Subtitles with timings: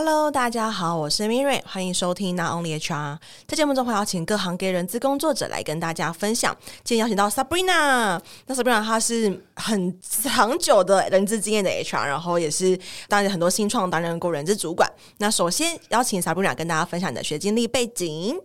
[0.00, 3.18] Hello，大家好，我是 Miriam，欢迎收听 Not Only HR。
[3.48, 6.56] 在节目中会邀请各行各业人资工作者来跟大家分享。
[6.84, 14.88] 今天邀请到 Sabrina，那 Sabrina 她是很长久的人资经验的 HR，然后也是担任很多新创担任过人资主管。
[15.16, 18.38] 那首先邀请 Sabrina 跟大家分享你的学经历背景。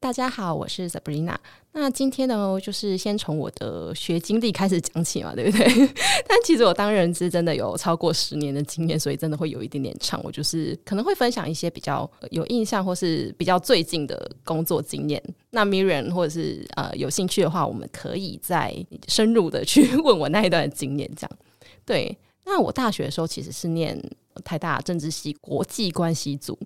[0.00, 1.36] 大家好，我是 Sabrina。
[1.72, 5.66] 那今天呢，就是先从我的学经历开始讲起嘛，对不对？
[6.26, 10.20] 但其实我当人资真的有超过十年的经验，所以真的会有一点点长。
[10.24, 15.22] 我就是可能会分享一些比较有印象或是比较最近的工作经验。
[15.50, 18.74] 那 Miriam 或者是呃有兴趣的话，我们可以再
[19.06, 21.08] 深入的去 问我那一段经验。
[21.16, 21.30] 这样
[21.86, 22.18] 对。
[22.44, 23.96] 那我大学的时候其实是念
[24.42, 26.58] 台大政治系国际关系组。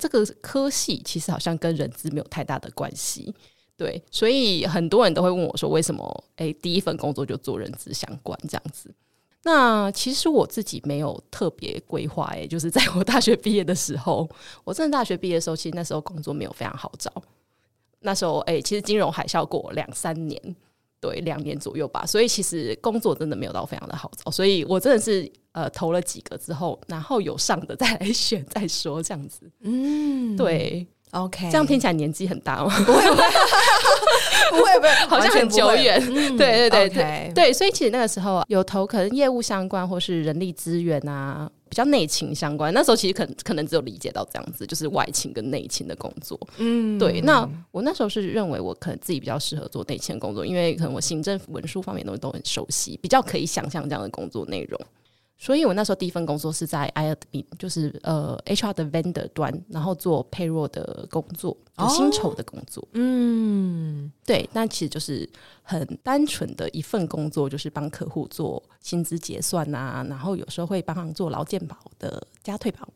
[0.00, 3.32] 这个科系其实好像跟人资没有太大的关系，
[3.78, 8.92] 对，所以很多人都会问我说，为什么诶第一份工作就做人资相关这样子？
[9.44, 14.28] 那其实我自己没有特别规划，诶，就是在我大学毕业的时候，
[14.64, 17.10] 我真的大学毕业的时候，其实那时候工作没有非常好找，
[18.00, 20.56] 那时候诶，其实金融海啸过两三年。
[21.00, 29.48] 对，两年左右吧，所以其实工作真的没有到非常的好找，所以我真的是呃投了几个之后，然后有上的再来 选再说这样子。
[29.60, 32.72] 嗯，对，OK，这样听起来年纪很大吗？
[32.84, 33.24] 不会，不会，
[34.50, 36.00] 不会，不会，好像很久远。
[36.00, 41.50] 嗯、 对对对对，所以其实那个时候有投可能业务相关或是人力资源啊。
[41.70, 46.40] 比较内勤相关，那时候其实可能可能只有理解到这样子，就是外勤跟内勤的工作。
[46.56, 47.20] 嗯，对。
[47.20, 54.80] 那我那时候是认为我可能自己比较适合做内勤工作，因为可能我行政文书方面的东西都很熟悉，比较可以想象这样的工作内容。
[55.40, 62.82] 所以我那时候第一份工作是在 iadmin，就是呃 HR 的 vendor 端，然后做 payroll 的工作，有薪酬的工作。
[62.82, 65.28] 哦、嗯，对，那其实就是
[65.62, 72.88] 很单纯的一份工作，就是帮客户做薪资结算啊，然后有时候会帮忙做劳健保的加退保。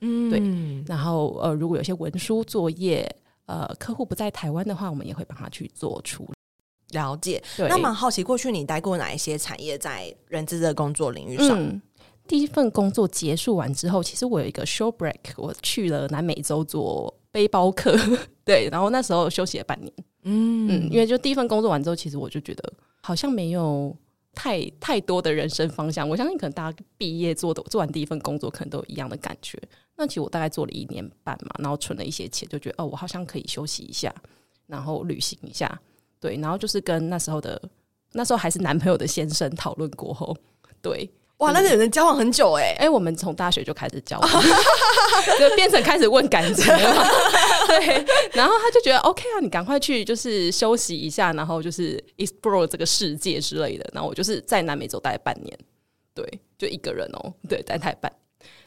[0.00, 3.08] 嗯，对，然后呃，如果有些文书作业，
[3.46, 6.32] 呃，客户不在台湾的话，我们也会帮他去做处理。
[6.90, 11.60] 了解，对那蛮好奇，过去你待过哪一些产业在人资的工作领域上？
[11.60, 11.82] 嗯，
[12.26, 17.96] 第一份工作结束完之后，其实我有一个 short break，我去了南美洲做背包客，
[18.44, 19.92] 对，然后那时候休息了半年。
[20.22, 23.96] 嗯嗯，因为就第一份工作完之后，其实我就觉得好像没有
[24.34, 26.08] 太太多的人生方向。
[26.08, 29.60] 我相信可能大家毕业做的做完第一份工作，可能都有一样的感觉。
[29.96, 34.12] 那其实我大概做了一年半嘛，然后存了一些钱，就觉得哦，我好像可以休息一下，
[34.66, 35.80] 然后旅行一下。
[36.18, 37.60] 对，然后就是跟那时候的
[38.12, 40.36] 那时候还是男朋友的先生讨论过后，
[40.82, 44.30] 对，哇，那有人交往很久哎，哎，我们从大学就开始交往，
[45.38, 47.06] 就变成开始问感情了。
[47.68, 53.86] 对，然后他就觉得 OK 啊，你赶快去就是休息一下，然后就是 explore 这个世界之类的。
[53.92, 55.54] 然后我就是在南美洲待半年，
[56.14, 56.26] 对，
[56.56, 58.10] 就一个人哦，对，待太半。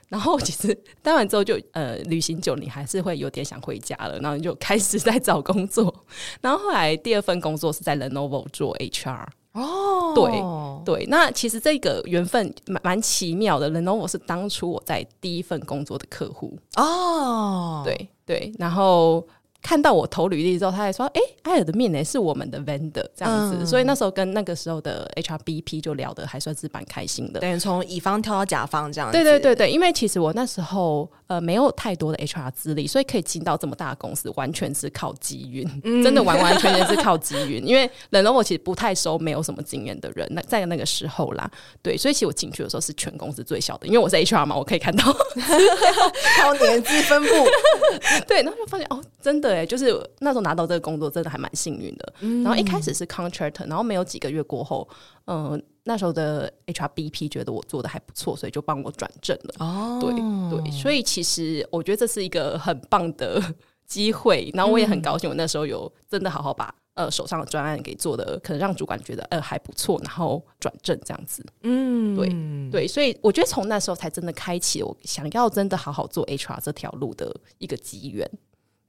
[0.07, 4.19] 然后其实待完之后就呃旅行久，你还是会有点想回家了。
[4.19, 5.93] 然后你就开始在找工作。
[6.41, 11.05] 然后后来第二份工作是在 Lenovo 做 HR 哦，对对。
[11.07, 13.69] 那其实这个缘分蛮蛮奇妙的。
[13.71, 18.53] Lenovo 是当初我在第一份工作的客户哦，对对。
[18.57, 19.25] 然后。
[19.61, 23.57] 看到我投履历之后，他还说：“哎、欸，爱尔的面呢是我们的 vendor 这样子。
[23.59, 27.41] 嗯”所以那时候跟那个时候的 HRBP 就聊得还算是蛮开心的。
[27.41, 29.17] 等于从乙方跳到甲方这样子。
[29.17, 37.65] 对对对对，因为其实我那时候呃没有太多的 HR 资历，所以可以进到这么大的公司，完全是靠机运，嗯、 真的完完全全是靠机运。
[37.65, 40.27] 因为冷龙我其实不太收，没有什么经验的人。
[40.31, 41.49] 那在那个时候啦，
[41.83, 45.03] 对，所以其实我进去的时候是全公司最小的，因为我是 HR 嘛，我可以看到
[46.41, 47.29] 靠年纪分布。
[48.27, 49.53] 对，然后就发现哦，真的。
[49.53, 52.13] 哎，就是那时候拿到这个工作，真的还蛮幸运的。
[52.21, 59.53] 嗯、然后一开始是 contractor，然后没有几个月过后，嗯、呃，那时候的 HRBP 觉得我做的还不错，所以就帮我转正了。
[59.59, 60.11] 哦，对
[60.59, 63.39] 对，所以其实我觉得这是一个很棒的
[63.85, 64.49] 机会。
[64.55, 71.45] 然后我也很高兴，我那时候有真的好好把呃手上的专案给做的，可能让主管觉得呃还不错，然后转正这样子。
[71.61, 78.27] 嗯，对对，所以我觉得从那时候才真的开启我想要真的好好做 HR 这条路的一个机缘。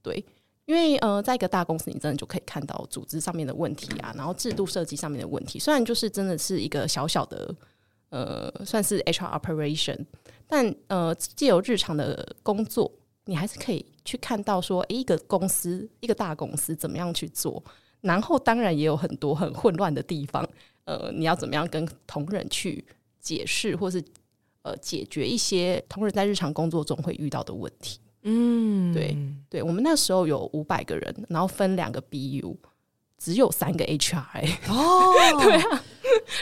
[0.03, 0.25] 对。
[0.71, 5.59] 因为呃，在一个大公司，你真的就可以看到组织上面的问题啊，然后制度设计上面的问题。
[5.59, 7.53] 虽然就是真的是一个小小的
[8.11, 9.99] 呃，算是 HR operation，
[10.47, 12.89] 但呃，借由日常的工作，
[13.25, 17.61] 你还是可以去看到说，诶，一个公司，一个大公司怎么样去做。
[18.03, 20.49] 然后当然也有很多很混乱的地方，
[20.85, 22.85] 呃，你要怎么样跟同仁去
[23.19, 24.01] 解释，或是
[24.63, 27.99] 呃，解决一些同仁在日常工作中会遇到的问题。
[28.23, 29.17] 嗯，对
[29.49, 32.55] 对，我们那时候有五百个人，然后分两个 BU，
[33.19, 34.23] 只有三个 HR
[34.69, 35.13] 哦，
[35.43, 35.85] 对啊，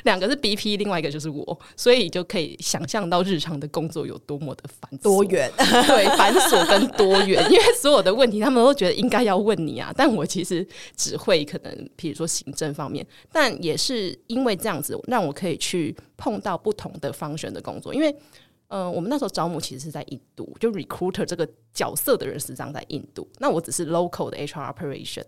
[0.05, 7.43] 两个是 BP，另外一个就是我，所以就可以想象到日常的工作有多么的繁多元， 对，繁琐跟多元。
[7.51, 10.67] 因为所有的问题，他们都觉得应该要问你啊，但我其实
[10.97, 18.15] 只会可能，比如说行政方面，但也是因为这样子，让我可以去碰到不同的 function 的工作，因为。
[18.69, 23.29] 嗯、呃，我们那时候招募其实是在印度，就 recruiter 这个角色的人实际上在印度。
[23.38, 25.25] 那我只是 local 的 HR operation，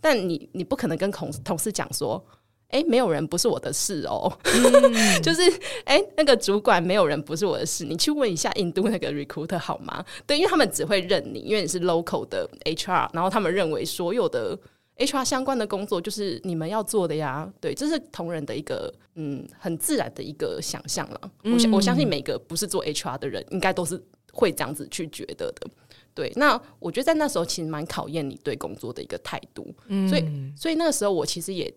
[0.00, 2.24] 但你你不可能跟同同事讲说，
[2.68, 5.42] 哎、欸，没有人不是我的事哦，嗯、 就是
[5.84, 10.04] 哎、欸，那个主管没有人不是我的事，你去问一下印度那个 recruiter 好吗？
[10.26, 14.58] 对，因为他们只会认你，因为你是 local 的 HR，然后他们认为所有的。
[14.96, 21.20] HR 相关的工作就是你们要做的呀，对，这是同仁的一个嗯很自然的一个想象了。
[21.42, 24.00] 嗯、我相我相信每个不是做 HR 的人，应该都是
[24.32, 25.66] 会这样子去觉得的。
[26.14, 29.74] 对，那我觉得在那时候其实蛮考验你对工作的一个态度。
[29.88, 30.24] 嗯，所以
[30.56, 31.74] 所以那个时候我其实也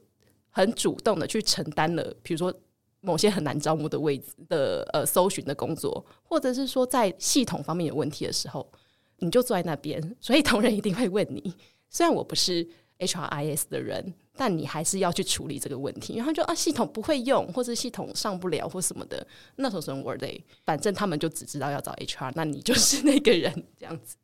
[0.51, 2.53] 很主动的去承担了，比如说
[3.01, 8.71] 某些很难招募的位置的呃搜寻的工作，或者是说在系统方面有问题的时候，
[9.17, 11.51] 你就坐在那边，所以同仁一定会问你。
[11.89, 12.67] 虽然我不是。
[12.99, 16.15] HRIS 的人，但你还是要去处理这个问题。
[16.17, 19.25] 然后就啊，系统不会用，或者系统上不了，或什么的。
[19.55, 24.15] 那时候什么 Workday，反正他们就只知道要找 HR，那你就是那个人这样子。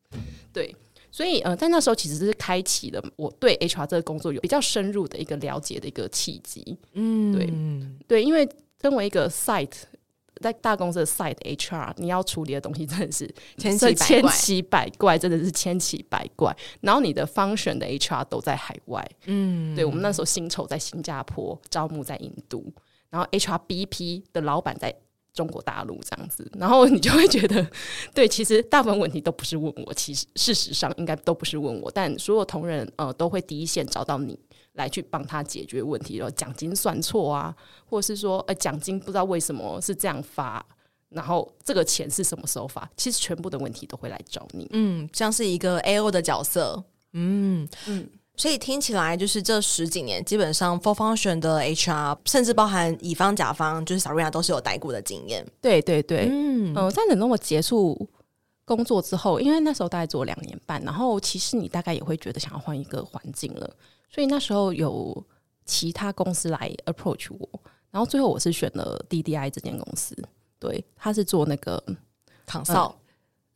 [0.52, 0.76] 对，
[1.12, 6.78] 所以呃，在那时候其实是开启了我对 HR 这个工作有比较深入的一个了解的一个契机。
[6.94, 7.54] 嗯，对
[8.08, 8.48] 对，因为
[8.82, 9.84] 身为一个 site。
[10.44, 16.56] 在大公司的 side HR，你要处理的东西真的是千奇千奇百怪，真的是千奇百怪。
[16.82, 22.72] 然后你的 function 的 HR 都在海外，嗯，对，我们那时候薪酬在新加坡，招募在印度，
[23.10, 24.94] 然后 HRBP 的老板在
[25.34, 27.66] 中国大陆这样子，然后你就会觉得，
[28.14, 34.38] 对，其实大部分问题都不是问我，其实事实上应该都不是问我，但所有同仁呃都会第一线找到你。
[34.74, 37.56] 来去帮他解决问题，然后奖金算错啊，
[37.86, 40.66] 或者是说，呃，奖金不知道为什么是这样发，
[41.10, 42.90] 然后这个钱是什么时候发？
[42.98, 44.68] 其实全部的问题都会来找你。
[44.72, 46.84] 嗯，像是一个 AO 的角色。
[47.16, 55.46] 嗯嗯，所以听起来就是这十几年，基本上 Full Function 的 HR，甚至包含乙方、甲方，就是 Sabrina 都是有待过的经验。
[55.62, 58.10] 对对对，嗯，呃，在等到我结束
[58.66, 63.70] 工作之后，因为那时候大概做两年半，然后其实你大概也会觉得想要换一个环境了。
[64.14, 65.26] 所以那时候有
[65.66, 67.50] 其他公司来 approach 我，
[67.90, 70.16] 然后最后我是选了 DDI 这间公司。
[70.60, 71.84] 对，他是做那个
[72.46, 72.94] consult，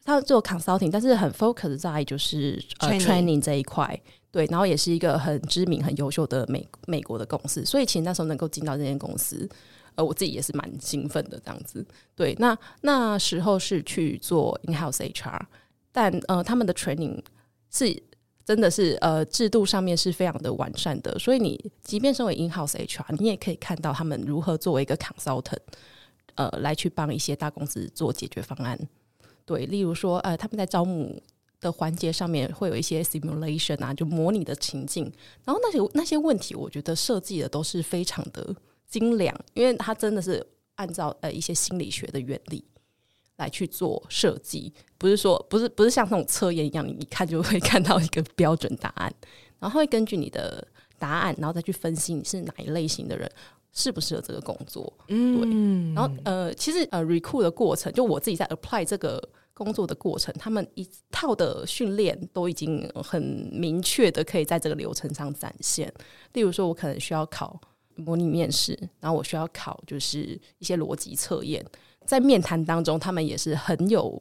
[0.03, 4.01] 他做 consulting，但是很 focus 在就是 training, training 这一块。
[4.31, 7.63] 对，然后也是一个很知名、很优秀的美美国的公司。
[7.63, 9.47] 所以其实那时候能够进到这间公司，
[9.93, 11.85] 呃，我自己也是蛮兴奋的这样子。
[12.15, 15.39] 对，那那时候是去做 in-house HR，
[15.91, 17.23] 但呃，他们的 training
[17.69, 18.01] 是。
[18.47, 25.57] 真的是呃，制度上面是非常的完善的，所以你即便身为 in-house HR，你也可以看到他们如何作为一个 consultant，
[26.35, 28.79] 呃，来去帮一些大公司做解决方案。
[29.43, 31.21] 对，例如说呃，他们在招募
[31.59, 35.11] 的环节上面会有一些 simulation 啊，就模拟的情境，
[35.43, 38.55] 然后那些那些问题，我觉得设计的都是非常的
[38.87, 40.41] 精良，因为它真的是
[40.75, 42.63] 按照呃一些心理学的原理。
[43.37, 49.13] 来去做设计，不是说不是不是像那种测验一样，你一看就会看到一个标准答案，
[49.59, 50.67] 然后会根据你的
[50.99, 53.29] 答案，然后再去分析你是哪一类型的人，
[53.71, 54.91] 适不适合这个工作。
[55.07, 55.93] 嗯，对。
[55.95, 59.21] 然后呃，其实呃，recruit 的过程，就我自己在 apply 这个
[59.53, 65.93] 工作的过程，他们一套的训练都已经很明确的可以在这个流程上展现。
[66.33, 67.59] 例如说，我可能需要考
[67.95, 71.63] 模拟面试，然后我需要考就是一些逻辑测验。
[72.07, 74.19] 在面谈当中，他们也是很有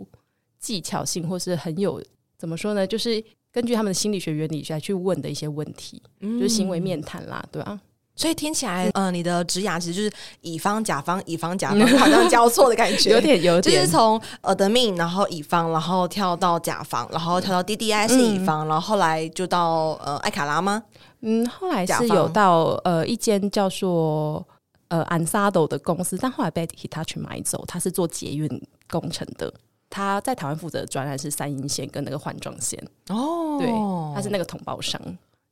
[0.59, 2.02] 技巧性，或是很有
[2.37, 2.85] 怎么说呢？
[2.85, 7.81] 就是根据他们的心理学原理来去问的一些问题，嗯、就是行为面谈啦，对啊。
[8.16, 20.83] 所以听起来，呃，你的职涯其实就是乙方、甲方、乙方、甲方，好像交错的感觉， 有点有点，就是从 admin，然后乙方，然后跳到甲方，然后跳到 DDI 是乙方，嗯、然后后来就到呃艾卡拉吗？
[21.21, 24.45] 嗯，后来是有到呃一间叫做。
[24.88, 27.64] 呃，Ansado 的公司，但后来被 Hitachi 买走。
[27.66, 28.49] 他是做捷运
[28.88, 29.52] 工程的，
[29.90, 32.83] 他在台湾负责的专案是三莺线跟那个环状线。
[33.09, 33.66] 哦，对，
[34.14, 35.00] 他是那个统包商。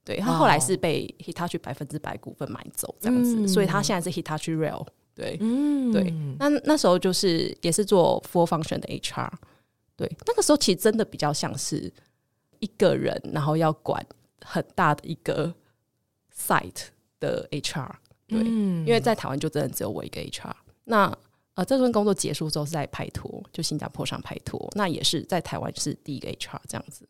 [0.05, 4.87] 对，他后来是被 Hitachi 百分之百股份买走，这样子，嗯、所以他现在是 Hitachi Rail。
[5.15, 6.13] 对，嗯，对。
[6.39, 9.31] 那那时候就是也是做 Full Function 的 HR。
[9.97, 11.91] 对，那个时候其实真的比较像是
[12.59, 14.05] 一个人，然后要管
[14.45, 15.55] 很大的一个
[16.37, 16.89] site
[17.19, 17.91] 的 HR。
[18.41, 18.49] 对，
[18.85, 20.53] 因为在台湾就真的只有我一个 HR。
[20.85, 21.17] 那
[21.55, 24.69] 呃，这份工作结束之后是在拍拖，就新加坡上拍拖。
[24.75, 27.09] 那也是在台湾是第一个 HR 这样子。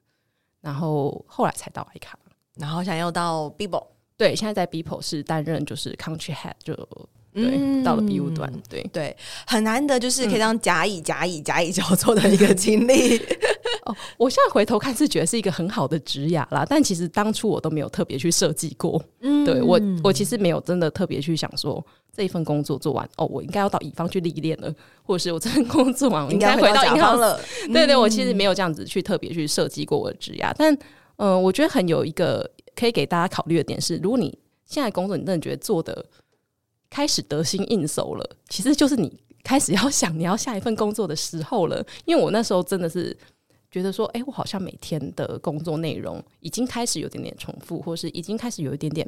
[0.61, 2.19] 然后后来才到艾卡，
[2.57, 3.87] 然后想要到 Bibo，。
[4.17, 6.75] 对，现在在 Bibo 是担任就是 Country Head，就
[7.35, 13.19] 对，嗯、到了 B 五段，对对，很难得就是可以当甲乙甲乙甲乙交错的一个 经历。
[13.87, 19.03] 哦，我现在回头看是觉得是一个很好的职涯啦，但其实当初我都没有特别去设计过。
[19.21, 21.85] 嗯，对我我其实没有真的特别去想说
[22.17, 24.73] 这一份工作做完哦，我应该要到乙方去历练了，
[25.03, 27.39] 或者是我这份工作完 我应该回到乙方了。
[27.67, 30.73] 对，对对，我其实没有这样子去特别去设计过我的职涯，但
[31.17, 36.07] 嗯、呃，我觉得很有一个可以给大家考虑的点是，如果你现在工作你真的觉得做的。
[36.95, 41.85] 开始得心应手了，其实就是你开始要想你要下一份工作的时候了。
[42.05, 43.17] 因为我那时候真的是
[43.69, 49.05] 觉得说，哎、我好像每天的工作内容已经开始有点点重复，或是已经开始有一点点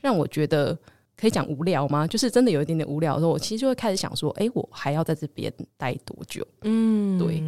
[0.00, 0.76] 让我觉得。
[1.20, 2.06] 可以讲无聊吗？
[2.06, 6.46] 就是真的有一点点无聊的时候，我其实就会开始想说，哎、欸，我还要在这边待多久？
[6.62, 7.42] 嗯，对。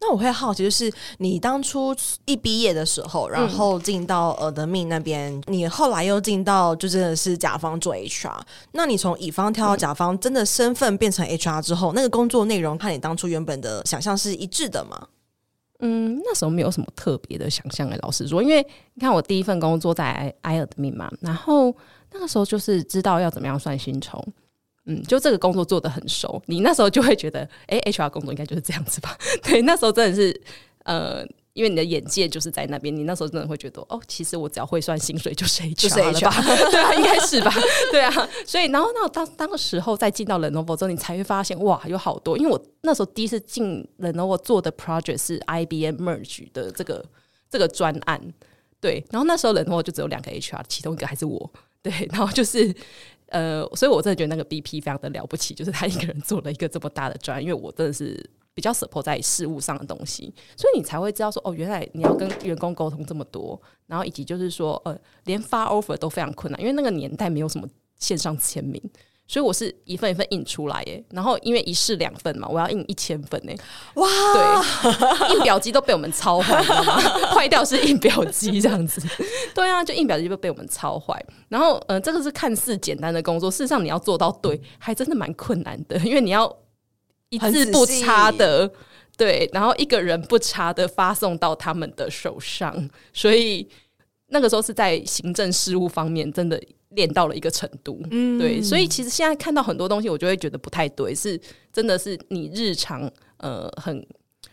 [0.00, 1.94] 那我会好奇，就是你当初
[2.26, 8.40] 一毕业的时候，然后进到尔德密那边，嗯、你后来又进到就真的是甲方做 HR。
[8.72, 15.06] 那你从乙方跳到甲方，真的身份变成 HR 之后，嗯、那个工作内容和你当初原本的想象是一致的吗？
[15.78, 21.74] 嗯，那时候没有什么特别的想象诶，老实说，因为你看我第一份工作在埃尔德密嘛，然后。
[22.14, 24.24] 那个时候就是知道要怎么样算薪酬，
[24.86, 29.18] 嗯，就这个工作做的很熟，你那时候就会觉得，哎、欸，HR 工作应该就是这样子吧？
[29.42, 30.40] 对，那时候真的是，
[30.84, 36.30] 呃，因为你的眼界就是在那边，你那时候真的会觉得，哦，其实我只要会算薪水就是 HR 了吧？
[36.70, 37.52] 对啊，应该是吧？
[37.90, 47.04] 对啊，所以然后那当当时候再进到 Lenovo 之后，你才会发现，哇，有好多，因为我那时候第一次进 Lenovo 做的 project 是 IBM Merge 的这个
[47.50, 48.20] 这个专案，
[48.80, 51.50] 对，然后那时候 Lenovo 就只有两个 HR，其中一个还是我。
[51.84, 52.74] 对， 然后就是，
[53.26, 58.18] 呃，所以我真的觉得那个 BP 非常的了不起，就是他一个人做了一个这么大的专，因为我真的是
[58.54, 68.82] 比较 support 在事务上的东西，所以你才会知道说，哦，原来你要跟员工沟通这么多，然后以及就是说，呃，连发 offer 都非常困难，因为那个年代没有什么线上签名。
[69.26, 73.52] 所以我是一份一份印出来耶，然后因为一式两份嘛，我要印一千份呢。
[73.94, 77.00] 哇，对，印表机都被我们操坏，你知道吗？
[77.34, 79.02] 坏掉是印表机这样子。
[79.54, 81.18] 对啊，就印表机就被我们操坏。
[81.48, 86.54] 然后，嗯、呃，这个是看似简单的工作，事实上你要做到对，还真的蛮困难的，因为你要
[87.30, 88.70] 一字不差的，
[89.16, 92.90] 对，然后一个人不差的发送到他们的手上。
[93.14, 93.66] 所以
[94.34, 96.60] 那个时候是在行政事务方面，真的。
[96.90, 101.36] 练到了一个程度，嗯，对，所以其实现在看到很多东西，我就会觉得不太对，是
[101.72, 104.06] 真的是你日常呃很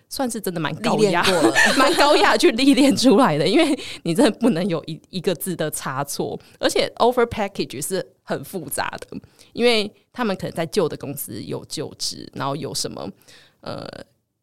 [0.10, 1.24] 算是真的蛮高压，
[1.78, 9.16] 蛮高压去历练出来的，因为你真的不能有一一个字的差错，而且 over package 是很复杂的，
[9.54, 13.08] 因为他们可能在旧的公司有旧职，然后有什么
[13.60, 13.88] 呃。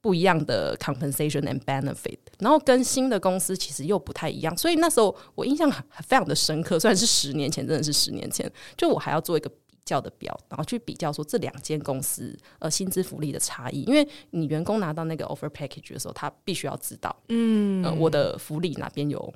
[0.00, 5.68] 不一样的 compensation and benefit，然后跟新的公司其实又不太一样，所以那时候我印象
[6.04, 6.78] 非常的深刻。
[6.78, 13.82] 虽然是十年前，真的是十年前，就我还要做一个比较的表，然后去比较说这两间公司呃薪资福利的差异。
[13.82, 19.34] 因为你员工拿到那个 offer package 的时候，他必须要知道，嗯、呃，我的福利哪边有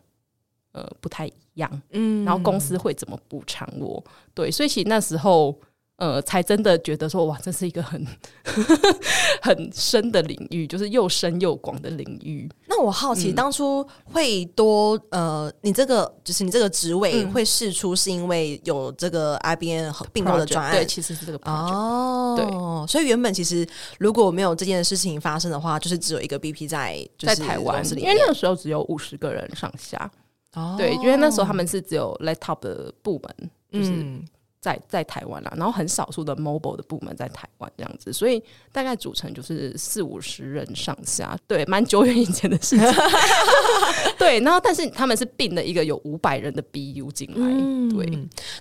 [0.70, 4.02] 呃不太一样，嗯，然后公司会怎么补偿我？
[4.32, 5.58] 对，所以其实那时候。
[5.98, 8.04] 呃，才真的觉得说哇，这是一个很
[9.40, 12.50] 很深的领域，就是又深又广的领域。
[12.66, 20.74] 那我好奇，嗯、当初会多呃，你这个就是你这个职位会试出，是因为有这个 IBN 并购的专案？
[20.74, 21.52] 对，其实是这个 project。
[21.52, 22.46] 哦，对，
[22.88, 23.64] 所以原本其实
[23.98, 30.10] 如果没有这件事情发生的话，就是只有一个 BP 在在台湾，因为那个时候只有五十个人上下。
[30.54, 33.92] 哦，对，因为那时候他们是只有 laptop 的部门，就是。
[33.92, 34.24] 嗯
[34.62, 38.40] 在在台湾啦，然后很少数的 mobile 的部门在台湾这样子，所以
[38.70, 42.86] 大概组成就是四五十人上下，对，蛮久远以前的事情。
[44.16, 47.44] 对，然后但是他们是并了一个有五百人的 BU 进来。
[47.44, 48.08] 嗯、对，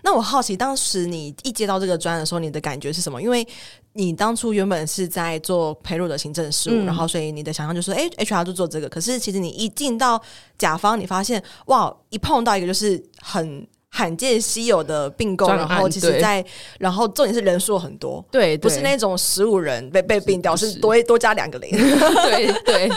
[0.01, 3.21] 那我好奇，当时你一接到这个专的时候，你的感觉是什么？
[3.21, 3.47] 因为
[3.93, 8.89] 你当初原本是在做培入的行政事务，嗯、然后所以你的想象就是，哎，HR 就做这个。
[8.89, 10.19] 可是其实你一进到
[10.57, 13.67] 甲方，你发现哇，一碰到一个就是很。
[13.93, 16.43] 罕见稀有的并购，然后其实在，
[16.79, 18.57] 然后重点是人数很多，对，对。
[18.57, 22.89] 不是那种十五人被被并掉，是，是多多加两个零， 对 对。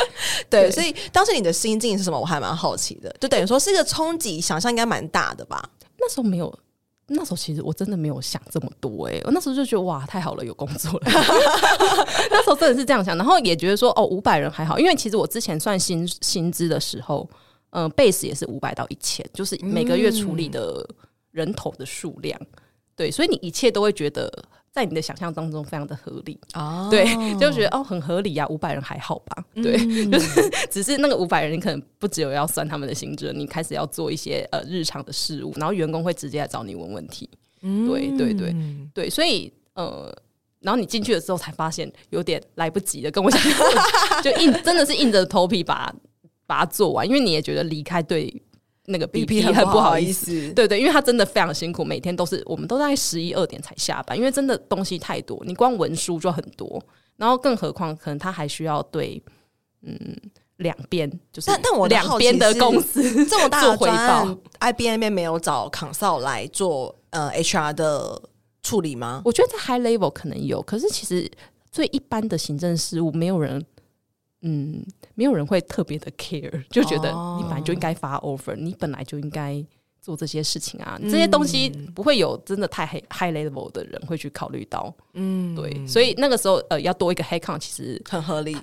[0.48, 2.18] 对，所以当时你的心境是什么？
[2.18, 5.68] 我还蛮好奇的，就等于说是一个冲击，想象应该蛮大的吧？
[5.98, 6.56] 那时候没有，
[7.08, 11.00] 那时候其实我真的没有想这么多，哎，我那时候就觉得哇，太好了，有工作了，
[12.30, 17.28] 那时候真的是这样想，然后也觉得说哦，五百人还好，因为其实我之前算薪薪资的时候。
[17.74, 20.88] 嗯，base 也是五百到一千，就是每个月处理的
[21.32, 22.46] 人头的数量，嗯、
[22.94, 24.30] 对，所以你一切都会觉得
[24.70, 27.04] 在你的想象当中非常的合理哦，对，
[27.38, 37.28] 就觉得哦很合理呀、啊，五百人还好吧， 对，嗯、就是 只是那个五百人，你可能不只有要算他们的薪资，你开始要做一些呃日常的事务，然后员工会直接来找你问问题，
[37.62, 38.54] 嗯、对对对
[38.94, 40.16] 对，所以呃，
[40.60, 43.40] 然后你进去的时候才发现有点来不及了，跟我讲
[44.22, 45.92] 就硬真的是硬着头皮把
[46.46, 48.42] 把它做完，因为你也觉得离开对
[48.86, 56.82] 那个 BP 很不好意思，对对，因为他真的非常辛苦，每天都是我们都在十一二点才下班，因为真的东西太多，你光文书就很多，
[57.16, 59.22] 然后更何况可能他还需要对
[59.82, 60.16] 嗯。
[60.58, 64.24] 两边就是，但但我两边的公司这么大的回报
[64.60, 68.22] ，IBM 没有找 consult 来做呃 HR 的
[68.62, 69.20] 处理吗？
[69.24, 71.28] 我觉得在 high level 可能有，可是其实
[71.72, 73.66] 最一般的行政事务，没有人，
[74.42, 74.80] 嗯，
[75.14, 79.64] 没有人会特别的 care， 就觉得你本来就应该发 offer，你本来就应该
[80.00, 88.56] 做这些事情啊，这些东西不会有真的太 high high level 的人会去考虑到，嗯，对，所以那个时候呃要多一个 head count 其实很合理。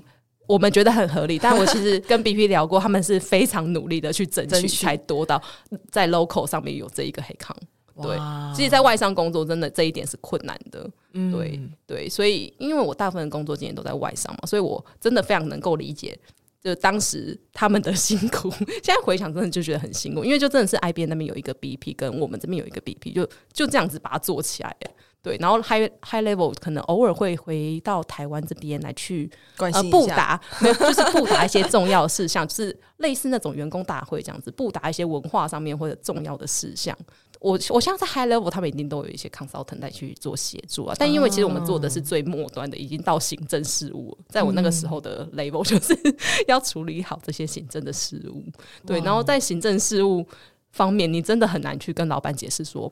[0.48, 5.41] 我们觉得很合理，但我其实 跟 BP 聊过，他们是非常努力的去争取，才多到
[5.89, 7.55] 在 local 上面有这一个黑康。
[8.01, 8.17] 对，
[8.53, 10.89] 其实，在外商工作真的这一点是困难的。
[11.13, 16.20] 嗯，对对，所以因为我大部分工作经验都在外商嘛，所以我真的非常能够理解，
[16.63, 18.50] 就当时他们的辛苦。
[18.84, 24.75] 现在回想，真的就觉得很辛苦，因为就真的是 I B 那边有一个 BP，跟我们这边有一个 BP，就就这样子把它做起来。
[25.23, 36.97] 对，然后 high high level 可能偶尔会回到台湾这边来去关心布达，没有就是布达一些重要事项，就是类似那种员工大会这样子，布达一些文化上面或者重要的事项。
[37.39, 40.95] 我我相信在 high level 他们一定都有一些 consultant 来去做协助啊。
[40.97, 45.95] 但因为其实我们做的是最末端的，已经到行政事务，在我那个时候的 level 就是
[46.47, 48.43] 要处理好这些行政的事务。
[48.87, 50.25] 对，然后在行政事务
[50.71, 52.91] 方面，你真的很难去跟老板解释说。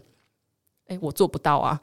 [0.89, 1.79] 哎、欸，我做不到啊！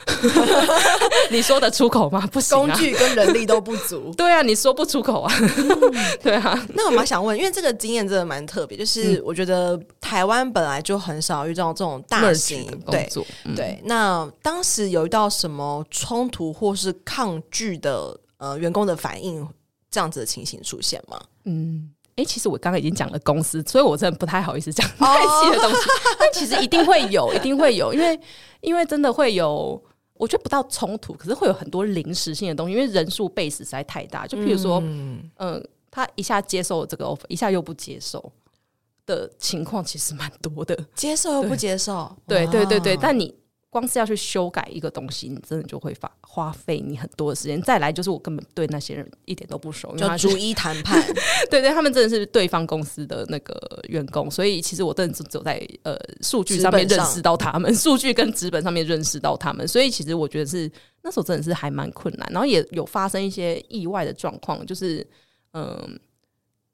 [1.30, 2.26] 你说得出口吗？
[2.32, 4.12] 不行、啊，工具跟人力都不足。
[4.16, 5.32] 对啊，你说不出口啊。
[5.40, 13.25] 嗯、 对啊，那我蛮想问，因为这个经验真的蛮特别，就是我觉得台湾本来就很少遇到这种大型工作。
[13.25, 19.46] 对，嗯、对，那当时有遇到什么冲突或是抗拒的呃员工的反应，
[19.88, 21.20] 这样子的情形出现吗？
[21.44, 21.90] 嗯。
[22.16, 25.76] 哎、欸，其实我刚刚已经讲了公司，所以我真的不太好意思讲太细的东西。
[25.76, 26.16] Oh.
[26.18, 28.18] 但其实一定会有， 一定会有，因为
[28.62, 29.83] 因为真的会有，
[30.14, 34.26] 我觉得不到冲突，可是会有很多临时性的东西，因为人数 base 实在太大。
[34.26, 38.33] 就譬如说，嗯、呃，他一下接受这个 offer，一下又不接受
[39.05, 40.74] 的情况，其实蛮多的。
[40.94, 43.35] 接受又不接受，对对对对，但你。
[43.68, 47.61] 光是要去修改一个东西，你真的就会花花费你很多的时间。
[47.61, 51.02] 再来就是我根本对那些人一点都不熟，就逐一谈判。
[51.50, 59.68] 对 对，他们真的是对方公司的那个员工，所以其实我真的是走在呃数据上面认识到他们，数据跟纸本上面认识到他们。
[59.68, 60.70] 所以其实我觉得是
[61.02, 65.07] 那时候真的是还蛮困难，然后也有发生一些意外的状况，就是
[65.50, 65.90] 嗯、呃，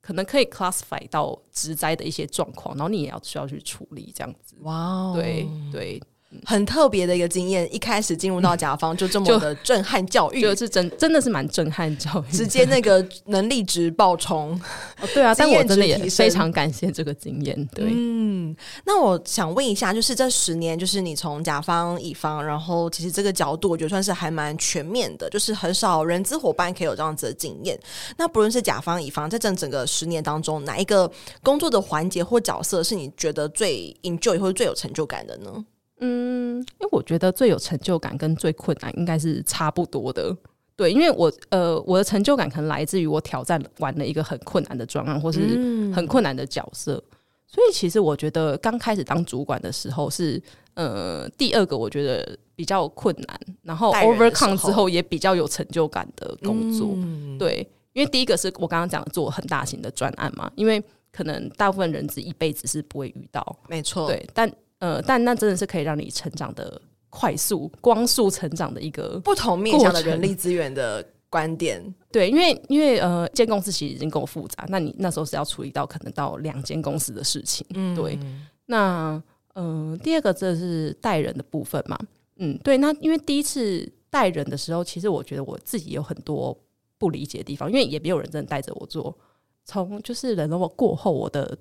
[0.00, 4.55] 可能可以 classify 到职灾的一些状况，然后你也要需要去处理这样子。
[4.61, 6.02] 哇 Wow，对对。
[6.45, 14.53] 很特别的一个经验，一开始进入到甲方就这么的震撼教育，就是真真的是蛮震撼教育，直接那个能力值爆冲。
[15.01, 17.68] 哦，对啊，但我真的也非常感谢这个经验。
[17.75, 27.79] 对，嗯，那我想问一下，就是这十年，就是你从甲方、乙方，然后其实这个角度，我觉得算是还蛮全面的，就是很少人资伙伴可以有这样子的经验。
[28.16, 31.11] 那不论是甲方、乙方，在这整个十年当中，哪一个
[31.42, 35.64] 工作的环节或角色是你觉得最 enjoy 或者最有成就感的呢？
[36.04, 40.36] 嗯，因为我觉得最有成就感跟最困难应该是差不多的，
[40.74, 50.42] 对，因为我呃我的成就感可能来自于我挑战完了一个很困难的专案或是很困难的角色，嗯、所以其实我觉得刚开始当主管的时候是
[50.74, 64.52] 呃第二个我觉得比较困难，然后 overcome 之后也比较有成就感的工作，嗯、对，因为第一个是我刚刚讲的做很大型的专案嘛，因为可能大部分人只一辈子是不会遇到，没错，对，但。
[64.83, 71.81] 呃，但那真的是可以让你成长的快速、光速成长的一个不同面向的人力资源的观点。
[72.11, 77.64] 对，因为因为呃，一间公司其实已经够复杂，那你那时候是要处理到可能到两间公司的事情。
[77.75, 78.18] 嗯，对。
[78.66, 79.23] 那
[79.55, 81.97] 嗯、呃，第二个这是带人的部分嘛。
[82.38, 82.77] 嗯，对。
[82.79, 86.59] 那因为第一次带人的时候，其实我觉得我自己有很多
[86.99, 89.16] 不理解的地方，因为也没有人真的带着我做。
[89.64, 91.57] 从就是人我过后，我的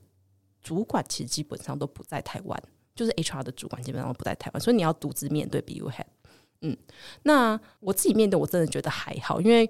[0.59, 2.63] 主管其实基本上都不在台湾。
[3.01, 6.05] 就是 HR 的主管基本上都不在台湾，所以你要独自面对 BU Head。
[6.61, 6.77] 嗯，
[7.23, 9.67] 那我自己面对，我真的觉得还好，因为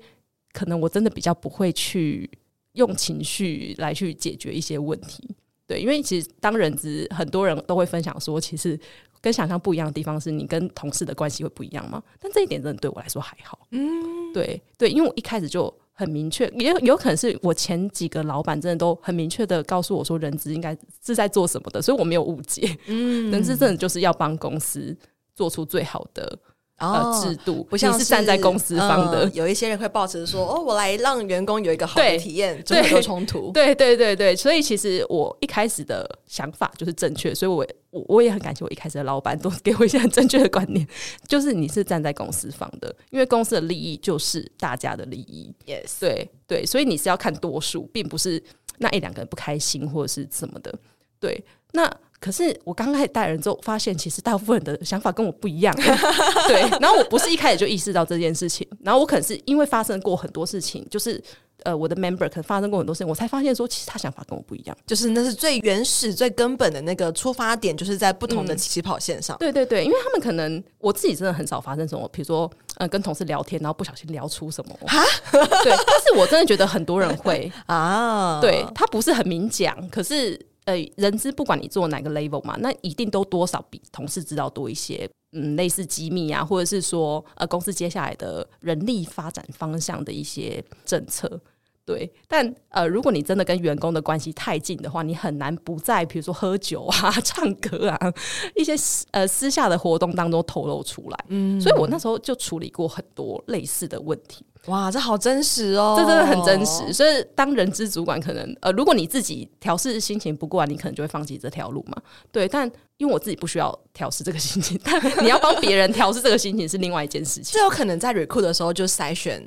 [0.52, 2.30] 可能我真的比较不会去
[2.74, 5.34] 用情绪来去解决一些问题。
[5.66, 8.78] 对，因为其实当人资，很多人都会分享说，其实
[9.22, 12.04] 跟想象不一样的地方是你跟同事的关系会不一样嘛？
[12.20, 13.66] 但这一点真的对我来说还好。
[13.72, 15.74] 嗯，对对，因为我一开始就。
[16.02, 22.76] 很明确，也有可能是我前几个老板真的都很明确的告诉我说，人资应该是在做什么的，所以我没有误解。
[22.88, 24.98] 嗯，人资真的就是要帮公司
[25.36, 26.38] 做出最好的
[26.82, 29.30] 呃制度，不像是站在公司方的。
[29.34, 33.52] 有一些人会抱持说，哦，我来让员工有一个好的体验，就会有冲突。
[33.52, 40.88] 对对对对，所以其实我一开始的想法就是正确，所以我我我也很感谢我一开始的老板都给我一些很正确的观念，
[41.28, 45.54] 就是你是站在公司方的，因为公司的利益就是大家的利益。
[45.66, 48.42] Yes，对对，所以你是要看多数，并不是
[48.80, 50.74] 那一两个人不开心或者是什么的。
[51.20, 51.92] 对，那。
[52.22, 55.76] 可是我刚开始带人之后，发现其实大部分人的想法跟我不一样。
[56.48, 61.20] 对，然后我不是一开始就意识到这件事情，然后我可能是因为发生过很多事情，就是
[61.64, 64.78] 呃，我的 member 可能发生过很多事情，我才发现说，其实他想法跟我不一样。
[64.86, 69.36] 就是那是最原始、最根本的那个出发点，就是在不同的起跑线上。
[69.38, 80.40] 嗯、对对对，因为他们可能我自己真的很少发生什么，比如说呃，跟同事聊天，然后不小心聊出什么哈，对，但是我真的觉得很多人会 啊，对他不是很明讲，可是。
[80.66, 91.42] 呃，人资不管你做哪个 level 嘛，那一定都多少比同事知道多一些，嗯，类似机密啊，或者是说呃，公司接下来的人力发展方向的一些政策。
[91.84, 98.14] 对，但呃，如果你真的跟员工的关系太近的话，你很难不在比如说喝酒啊、 唱歌啊
[98.56, 98.74] 一些
[99.12, 101.26] 呃私下的活动当中透露出来。
[101.30, 104.46] 嗯，所以我那时候就处理过很多类似的问题。
[104.68, 106.94] 哇，这好真实哦，这真的很真实。
[106.94, 111.98] 所以当人资主管，可能呃，如果你自己调试心情不过来，你可能就会放弃这条路嘛。
[112.32, 117.54] 对，但因为我自己不需要调试这个心情， 但你要帮别人调试这个心情是另外一件事情。
[117.54, 119.44] 这有可能在 recruit 的时候就筛选。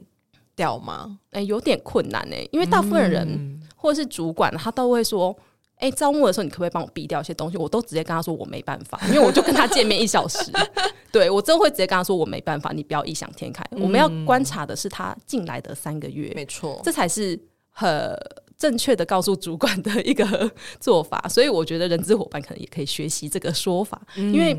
[0.56, 1.18] 掉吗？
[1.30, 5.36] 哎、欸，有点困难哎、欸，因为大部分人、嗯、或者是主管，他都会说
[5.76, 10.50] ：“哎、欸，招募的时候你可不可以帮我避掉一些东西？”我都直接跟他说：“我没办法，因为我就跟他见面一小时。
[11.12, 13.64] 对”我真会直接跟他说：“我没办法，你不要异想天开。
[13.72, 17.38] 嗯”我们要观察的是他进来的三个月，没错，这才是
[17.70, 18.16] 很
[18.56, 21.26] 正确的告诉主管的一个做法。
[21.28, 24.56] 所以我觉得人资伙伴可能也可以学习这个说法，嗯、因为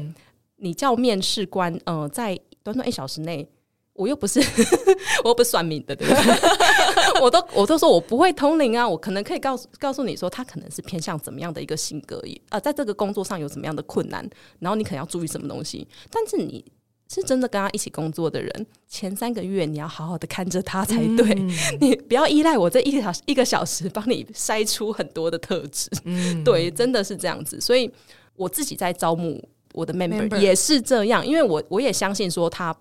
[0.57, 3.47] 你叫面试官，嗯、呃，在短短一小时内。
[3.95, 4.39] 我又不是，
[5.23, 6.21] 我又不是算命的，对不对？
[7.23, 12.17] 我都我都说我不会通灵啊，我可能可以告诉告诉你说，他可能是偏向怎么样的一个性格，
[12.49, 14.29] 啊、呃，在这个工作上有怎么样的困难，
[14.59, 15.87] 然后你可能要注意什么东西。
[16.11, 16.63] 但是你
[17.09, 25.89] 是真的跟他一起工作的人，前三个月你要好好的看着他才对，嗯、 你不要依赖我这一个小时一个小时帮你筛出很多的特质。
[26.03, 27.61] 嗯，对，真的是这样子。
[27.61, 27.89] 所以
[28.35, 32.75] 我自己在招募我的 member 也是这样，因为我我也相信说他。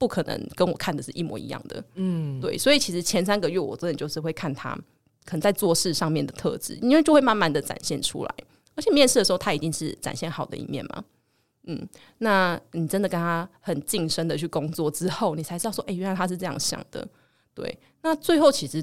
[0.00, 4.74] 不可能跟我看的是一模一样的，嗯，对，所以其实前三个月我真的就是会看他
[5.26, 8.34] 可能在做事上面的特质，因为就会慢慢的展现出来，
[8.74, 11.04] 而且面试的时候他一定是展现好的一面嘛，
[11.64, 11.86] 嗯，
[12.16, 17.06] 那你真的跟他很近身的去工作之后，你才知道说，哎、欸，原来他是这样想的，
[17.52, 18.82] 对，那最后其实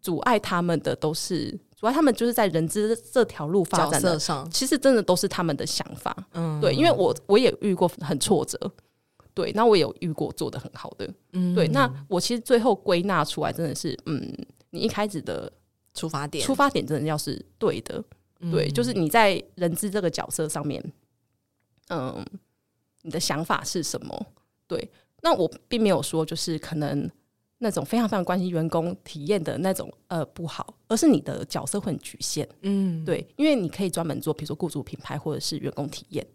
[0.00, 8.72] 阻碍他们的都是阻碍他们就是在人资这条路发展的上，其实真的都是他们的想法，嗯，对，因为我我也遇过很挫折。
[9.38, 14.36] 对，那我有遇过做的很好的，嗯，对，那我其实最后归纳出来，真的是，嗯，
[14.70, 15.52] 你一开始的
[15.94, 18.02] 出发点，出发点真的要是对的，
[18.40, 20.82] 嗯、对，就是你在人资这个角色上面，
[21.88, 22.26] 嗯，
[23.02, 24.26] 你的想法是什么？
[24.66, 24.90] 对，
[25.22, 27.08] 那我并没有说就是可能
[27.58, 36.26] 那种非常非常关心员工体验的那种呃不好，而是你的角色会很局限，嗯，对，因为你可以专门做，比如说雇主品牌或者是员工体验，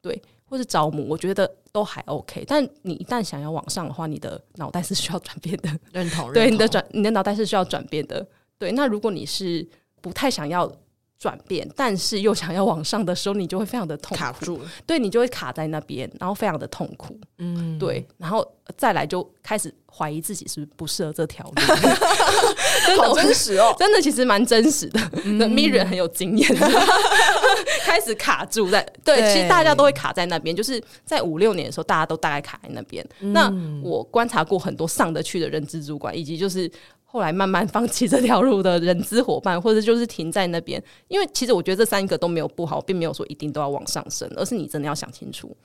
[0.00, 0.18] 对。
[0.48, 2.44] 或是招募，我觉得都还 OK。
[2.46, 5.70] 但你一旦想要往上的话，你的脑袋是需要转变的。
[5.92, 8.26] 认同， 对，你的转，你的脑袋是需要转变的。
[8.58, 9.66] 对，那如果你是
[10.00, 10.70] 不太想要
[11.18, 14.60] 转变，但是又想要往上的时候，你就会非常的痛苦，卡住。
[14.86, 17.18] 对，你就会卡在那边，然后非常的痛苦。
[17.38, 21.52] 嗯，对，然后再来就开始怀疑自己是不是不适合这条路。
[22.86, 25.00] 真的好真实哦， 真的其实蛮真实的。
[25.24, 26.48] 那 Miriam 很有经验。
[27.82, 33.06] 开始卡住在对，对，其实大家都会卡在那边，就是在五六年的时候，大家都大概卡在那边。
[33.20, 33.50] 嗯、那
[33.82, 36.70] 我观察过很多上得去的人资主管，以及就是
[37.08, 40.82] 后来慢慢放弃这条路的人资伙伴，或者就是停在那边。
[41.08, 45.56] 因为其实我觉得这三个都没有不好，并没有说一定都要往上升，而是你真的要想清楚，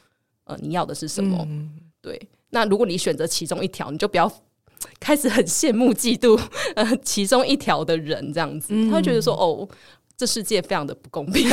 [0.45, 1.45] 呃，你要的是什么。
[1.49, 1.69] 嗯、
[2.01, 4.32] 对，那如果你选择其中一条，你就不要
[4.99, 6.39] 开始很羡慕嫉妒
[6.75, 9.67] 呃其中一条的人这样子，他会觉得说哦。
[10.17, 11.49] 这世界非常的不公平，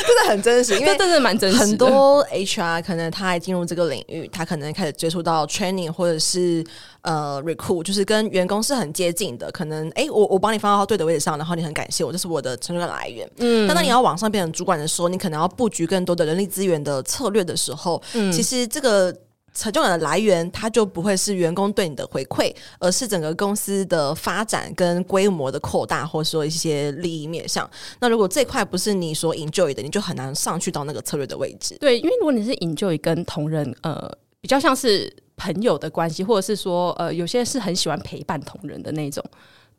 [0.06, 1.58] 真的很真实，因为真的蛮真实。
[1.58, 6.64] 很多 HR 可能他还进入这个领域，他可能开始接触到 training 或者是
[7.02, 9.50] 呃 recruit，就是跟员工是很接近的。
[9.50, 13.28] 可能哎，我我帮你放到对的位置上，然后你很感谢我，这是我的成就感来源。
[13.38, 19.14] 嗯，但当你要往上变成主管的时候，你可能要布局更多的人力资源的策略的时候，嗯，其实这个
[19.52, 27.68] 成就感的来源，它就不会是员工对你的回馈，而是整个公司的发展跟规模的扩大，或者说一些利益面向。
[28.00, 31.76] 那如果这块不是你所 enjoy 的，你就很难上去到那个策略的位置。
[31.80, 34.10] 对，因为如果你是 enjoy 跟同仁，呃，
[34.40, 39.24] 比较像是朋友的关系，或者是说，呃，有些人是很喜欢陪伴同仁的那种，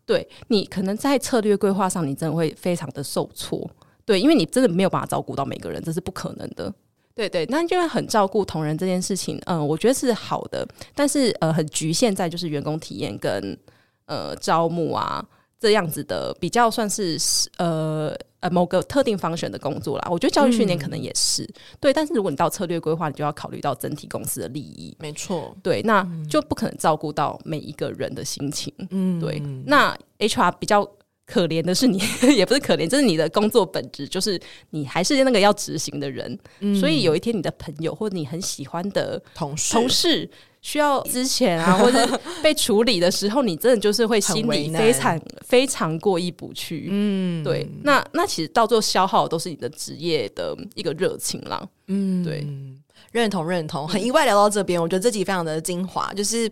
[0.05, 3.69] 对，你可能在策略规划上，你真的会非常的受挫。
[4.03, 6.73] 对，因为你真的没有办法照顾到每个人，这是不可能的。
[7.21, 13.55] 对对，那就会很照顾同仁这件事情，嗯、呃，我觉得是好的，但是呃，很局限在就是员工体验跟
[14.07, 15.23] 呃招募啊
[15.59, 17.15] 这样子的比较算是
[17.57, 20.07] 呃呃某个特定 function 的工作啦。
[20.09, 24.95] 我觉得教育训练可能也是、嗯、对，但是如果你到策略规划，你就要考虑到整体公司的利益。
[24.99, 28.73] 没错，对，那就不可能照顾到每一个人的心情。
[28.89, 30.89] 嗯，对，那 HR 比较。
[31.25, 32.01] 可怜的是你，
[32.35, 34.39] 也不是可怜，这是你的工作本质，就是
[34.71, 36.37] 你还是那个要执行的人。
[36.59, 40.29] 嗯、所以有一天，你的朋友或者你很喜欢的同事同事
[40.61, 46.87] 需要之前啊， 或者被处理的时候，你真的就是会心里非常非常过意不去。
[46.91, 51.65] 嗯，对，那那其实到最后消耗的都是你的职业的一个热情啦。
[51.87, 52.45] 嗯，对。
[53.11, 56.13] 认同认同，很意外聊到这边，我觉得这集非常的精华。
[56.13, 56.49] 就是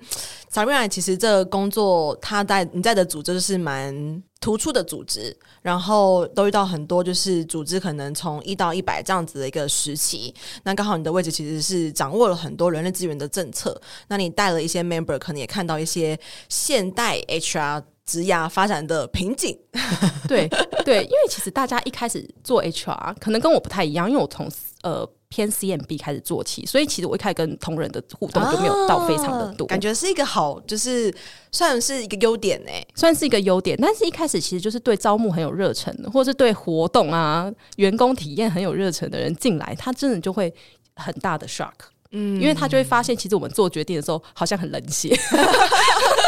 [0.52, 10.34] Sabrina 其实这个工作，他在你在的组织就是蛮突出的组织，然后都遇到很多就是组织可能从一到一百这样子的一个时期。
[10.64, 16.20] 那刚好你的位置其实是掌握了很多人力资源的政策，那你带了一些 member，可能也看到一些
[16.50, 19.58] 现代 HR 职涯发展的瓶颈。
[20.28, 20.50] 对
[20.84, 24.52] 对，因为其实大家一开始做 HR 可能跟我不太一样，因为我从
[24.84, 25.10] 呃。
[25.30, 31.14] 偏 CMB 开始做起，所以其实我一开始跟同仁的互动就没有到非常的多，啊、感觉是一个好，就是
[31.52, 33.78] 算是一个优点呢，算是一个优点。
[33.80, 40.52] 但是一开始其实就是对招募很有热忱的，或是对活动啊、员工体验很有热忱的人进来，他真的就会
[40.96, 41.74] 很大的 shock，
[42.12, 45.16] 嗯，因为他就会发现，其实我们做决定的时候好像很冷血，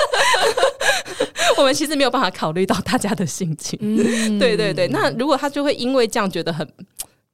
[1.58, 4.88] 我们其实没有办法考虑到大家的心情，嗯，对对对。
[4.90, 6.72] 那如果他就会因为这样觉得很。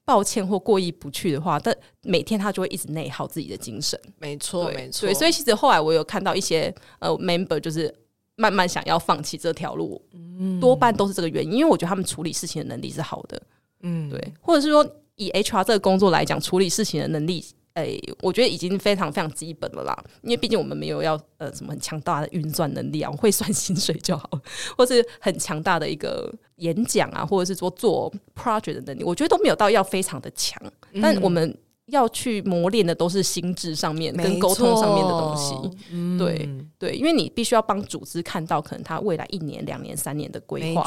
[0.08, 4.00] 抱歉或过意不去的话，但每天他就会一直内耗自己的精神。
[4.20, 5.06] 没错，没错。
[5.06, 7.94] 对，所以其实后来我有看到一些呃 member 就是
[8.38, 13.42] 慢慢想要放弃这条路，嗯，多半都是这个原因，因为我觉得他们处理事情的能力是好的，
[13.82, 17.44] 嗯，对，或者是说以 HR 这个工作来讲，处理事情的能力。
[17.78, 24.28] 哎、欸，我觉得已经非常非常基本了啦，因为毕竟我们没有要呃什么很强大的运算能力啊，我会算薪水就好，
[24.76, 30.60] 或是很强大的一个演讲啊，或者是说做 project 的能力，我觉得都没有到要非常的强，
[30.92, 40.84] 嗯、但我们要去磨练的都是心智上面跟沟通上面的东西，嗯、对对，因为你必须要帮组织看到可能他未来一年、两年、三年的规划，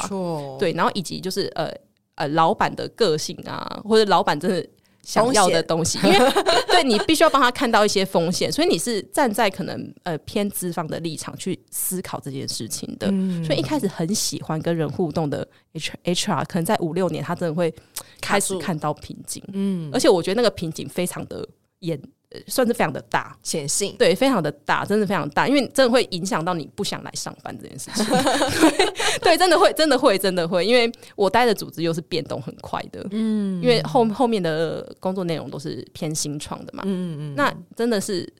[0.59, 1.71] 对，然后以及就是呃
[2.15, 4.67] 呃老板的个性啊，或者老板真的。
[5.03, 6.19] 想要的东西，因为
[6.69, 13.07] 对你必须要帮他看到一些风险，所以你是站在可能呃偏资方的立场去思考这件事情的。
[13.11, 17.73] 嗯、所以一开始很喜欢跟人互动的 H HR，可能在五六年他真的会
[18.19, 19.43] 开始看到瓶颈。
[19.53, 21.47] 嗯，而且我觉得那个瓶颈非常的
[21.79, 22.01] 严。
[22.47, 23.95] 算是非常的大，显性。
[23.97, 28.05] 对，非常的大，真的非常大，因为真的会影响到你不想来上班这件事情。
[29.21, 38.31] 对，对，真的会，真的会，真的会，因为我待的组织又是变动很快的，嗯，因为后后面的工作内容都是偏新创的嘛，嗯嗯，那真的是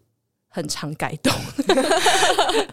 [0.47, 1.33] 很常改动，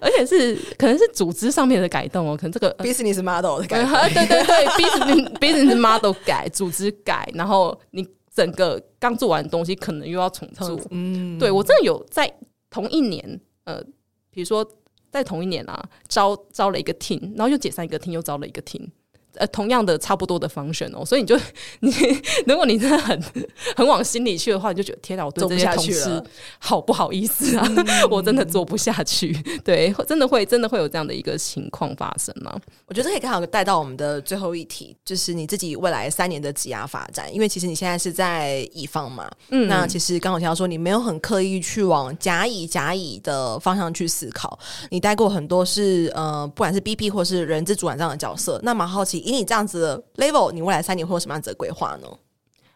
[0.00, 8.06] 而且是可能是组织上面的改动哦，可能这个 business model 的改动，对对对，business business model 改，组织改，然后你。
[8.38, 10.80] 整个刚做完的东西，可能又要重做。
[10.92, 12.32] 嗯，对，我真的有在
[12.70, 13.82] 同一年，呃，
[14.30, 14.64] 比如说
[15.10, 18.86] 在同一年啊，招招了一个 team，然后又解散一个 team，又招了一个 team。
[19.34, 21.38] 呃，同样的差不多的 function 哦，所以你就
[21.80, 21.92] 你，
[22.46, 23.22] 如果你真的很
[23.76, 26.24] 很往心里去的话，你就觉得天哪，我做不下去了
[26.58, 27.64] 好不好意思啊？
[27.76, 29.32] 嗯、我真的做不下去，
[29.64, 32.58] 对，真的会真的会有这样的一个情况发生吗？
[32.86, 44.58] 我觉得可以刚好带到我们的最后一题，就是你自己未来三年的职涯发展，因为其实你现在是在乙方嘛，嗯，那其实刚好提到说你没有很刻意去往甲乙甲乙的方向去思考，
[44.90, 49.17] 你待过很多是呃，不管是 BP 或是人资主管这样的角色，那蛮好奇。
[49.18, 52.08] 以你这样子的 level，你未来三年会有什么样子的规划呢？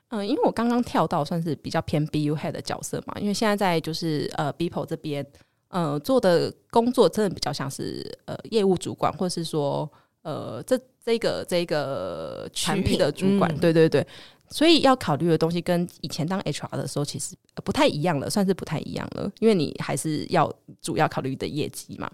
[0.09, 5.27] 嗯、呃，因为我刚刚跳到算是比较偏 BU head 的角色嘛，因为现在在就是呃 BPO 这边，
[5.69, 14.07] 呃做的工作真的比较像是呃业务主管，或是说呃这这个这个产品的主管，对对对，
[14.51, 20.53] 所以要考虑的东西跟以前当 HR 的时候其实不太一样了，算是不太一样了，因为你还是要
[20.83, 22.11] 主要考虑的业绩嘛。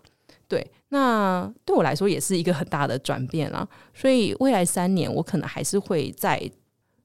[0.48, 3.68] 对，那对我来说也是一个很大的转变啦。
[3.92, 6.50] 所以未来三年，我可能还是会在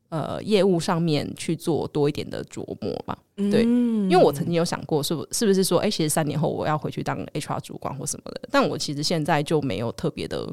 [0.08, 3.18] 呃业务上面去做多一点的琢磨吧。
[3.36, 10.48] 对，嗯、因为我曾经有想过，是不是不是说，哎、欸，其实三年后我要回去当 HR 主管或什么的，但我其实现在就没有特别的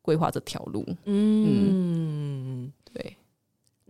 [0.00, 0.84] 规划这条路。
[1.06, 3.16] 嗯，嗯对。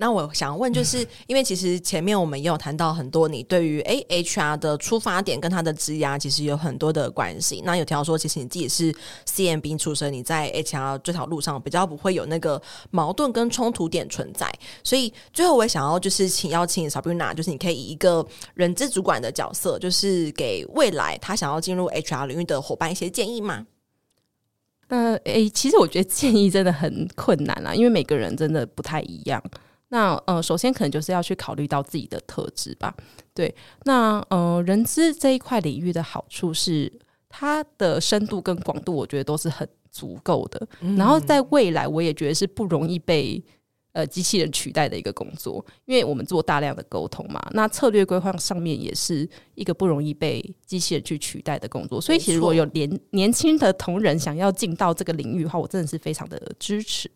[0.00, 7.60] 那我想问，就是因为其实前面我们也有谈到很多，你对于诶 HR 的出发点跟他的职涯其实有很多的关系。
[7.66, 8.90] 那有提到说，其实你自己是
[9.26, 12.60] CMB 出身，你在 HR 这条路上比较不会有那个
[12.90, 14.50] 矛盾跟冲突点存在。
[14.82, 23.66] 所以最后我也想要就是请邀请 Sabrina，就是你可以以一个人资主管的角色，就是给未来他想要进入 HR 领域的伙伴一些建议吗？
[24.88, 29.42] 呃，诶，其实我觉得建议真的很困难啦，因为每个人真的不太一样。
[29.90, 32.94] 那呃，首先可能就是要去考虑到自己的特质吧。
[33.34, 36.92] 对，那呃，人资这一块领域的好处是
[37.28, 40.66] 它的深度跟广度，我觉得都是很足够的。
[40.80, 43.42] 嗯、然后在未来，我也觉得是不容易被
[43.92, 47.40] 呃机器人取代的一个工作，因为我们做大量的沟通嘛。
[47.52, 52.00] 那策略规划上面也是一个不容易被机器人去取代的工作。
[52.00, 57.10] 所以，其实如果有年年轻的同仁想要进到这个领域的话，我真的是非常的支持。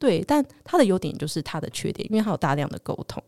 [0.00, 3.22] 对，但它的优点就是它的缺点，因为它有大量的沟通，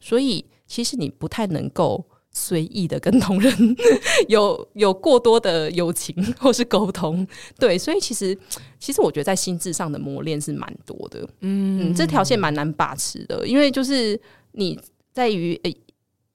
[0.00, 3.76] 所以其实你不太能够随意的跟同仁
[4.28, 7.24] 有有过多的友情或是沟通。
[7.60, 8.36] 对，所以其实
[8.80, 11.20] 其实我觉得在心智上的磨练是蛮多的。
[11.42, 14.78] 嗯，嗯，这条线蛮难把持的，因为就是你
[15.12, 15.76] 在于诶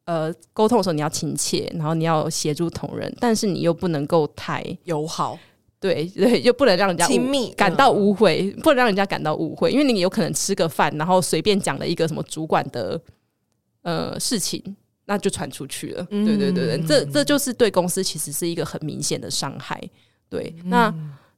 [0.05, 5.37] 呃沟通的时候你要亲切，然后你要协助同仁，但是你又不能够太友好。
[5.81, 13.01] 对 对，又不能让人家亲密感到误会，不能让人家感到误会，因为你有可能吃个饭，然后随便讲了一个什么主管的
[13.81, 14.63] 呃事情，
[15.05, 16.03] 那就传出去了。
[16.05, 19.81] 对对对对，这这就是对公司其实是一个很明显的伤害。
[20.29, 20.93] 对，那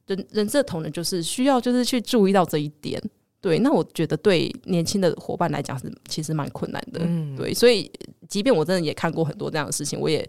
[0.06, 3.02] 人人这同仁就是需要就是去注意到这一点。
[3.40, 7.00] 对，那我觉得对年轻的伙伴来讲是其实蛮困难的。
[7.34, 7.90] 对，所以
[8.28, 10.28] 即便我真的也看过很多这样的事情，我也。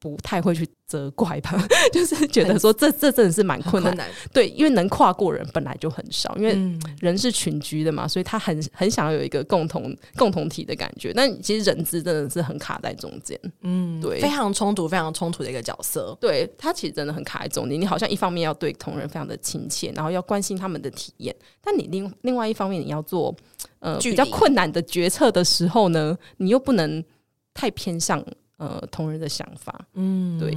[0.00, 1.60] 不太会去责怪吧，
[1.92, 6.56] 就是觉得说这这真的是蛮困难，对，因为能跨过人本来就很少，因为
[7.00, 11.12] 人是群居的嘛，所以他很很想要有一个共同共同体的感觉。
[11.12, 16.16] 但其实人资真的是很卡在中间，嗯，对，非常冲突，非常冲突的一个角色。
[16.20, 23.34] 对，他其实真的很卡在中间，你好像一方面要对同仁非常的亲切，然后要关心他们的体验，但你另另外一方面你要做
[23.80, 27.04] 呃比较困难的决策的时候呢，你又不能
[27.52, 28.24] 太偏向。
[28.58, 30.52] 呃，同仁的想法，嗯，对，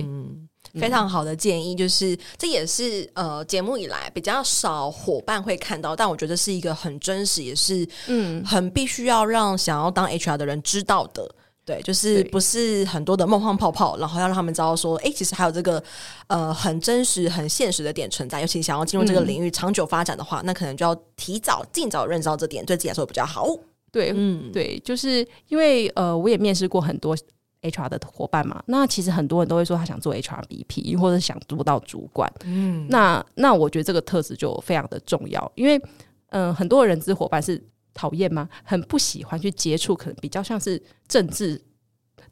[0.81, 8.43] 非常好的建议，就是这也是呃节目以来比较少伙伴会看到，但我觉得是一个很真实，也是嗯。
[8.43, 11.29] 很必须要让想要当 HR 的人知道的，
[11.63, 15.81] 对，就是不是很多的梦幻泡泡，然后要让他们知道说，哎，其实还有这个
[16.25, 23.47] 呃很真实、很现实的点存在，尤其想要进入这个领域长久发展的话，嗯、那可能就要提早、尽早认识到这点，对自己来说比较好。
[23.91, 27.15] 对，嗯，对，就是因为呃，我也面试过很多。
[27.61, 32.31] HR 的伙伴嘛，那其实很多人都会说他想做 HRBP 或者想做到主管。
[32.45, 35.77] 嗯，那那我觉得这个特质就非常的重要，因为
[36.29, 38.49] 嗯、呃，很多人资伙伴是讨厌吗？
[38.63, 41.61] 很不喜欢去接触，可能比较像是政治。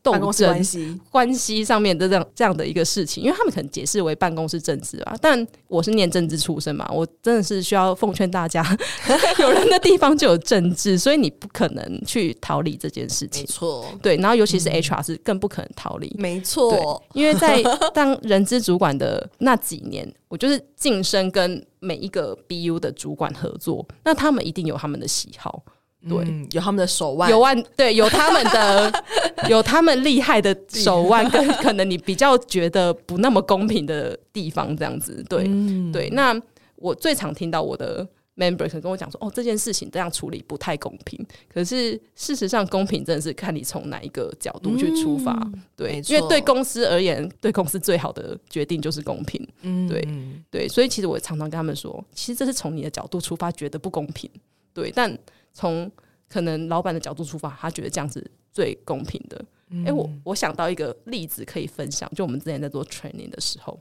[0.02, 8.66] 办公室关系关系上面的这样这样的一个事情，因为他们可能解释为办公室政治吧，但我是念政治出身嘛，我真的是需要奉劝大家，
[9.40, 13.44] 有人的地方就有政治，所以你不可能去逃离这件事情。
[13.44, 16.14] 没错，对，然后尤其是 HR 是更不可能逃离。
[16.18, 17.62] 没错，因为在
[17.94, 25.64] 当人资主管的那几年，我就是晋升跟每一个 BU 的主管合作，那他们一定有他们的喜好。
[26.08, 29.04] 对、嗯，有他们的手腕，有腕，对，有他们的，
[29.50, 36.10] 有他们厉害的手腕，跟可能你比较觉得不那么公平的地方，这样子，对，嗯、对。
[36.12, 36.34] 那
[36.78, 38.08] 我最常听到我的
[38.38, 41.20] member 跟我讲说，哦，这件事情这样处理不太公平。
[41.54, 50.08] 可是事实上，公平真的是看你从哪一个角度去出发，嗯、对，因为对公司而言，对公司最好的决定就是公平，嗯，对，
[50.50, 50.66] 对。
[50.70, 54.32] 所以其实我常常跟他们说，其实这是从你的角度出发觉得不公平，
[54.74, 55.20] 对，但。
[55.52, 55.92] 从
[56.28, 59.38] 可能老板的角度出发，他觉得这样子最公平的。
[59.40, 63.78] 哎、嗯欸，我我想到一个例子可以分享，就我们之前在做 training 的时候，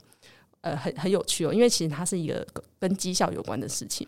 [0.61, 2.45] 呃，很很有趣哦，因为其实它是一个
[2.79, 4.07] 跟绩效有关的事情，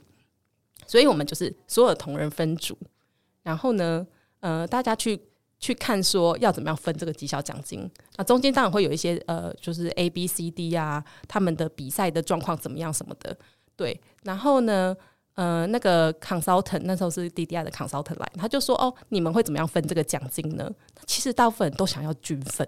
[0.86, 2.78] 所以我们就是所有的同仁分组，
[3.42, 4.06] 然后呢，
[4.42, 5.20] 呃，大家去
[5.60, 7.90] 去看说要怎么样分这个绩效奖金。
[8.18, 13.36] 那中间当然会有一些呃，就是 A、B、C、D 啊，他们的比赛的状况怎么样什么的，
[13.76, 14.96] 对，然后呢。
[15.36, 20.70] 呃，那个 consultant 那时候是 DDI 的 consultant 来，他就说：“哦，你们会怎么样分这个奖金呢？”
[21.08, 22.68] 其实大部分人都想要均分，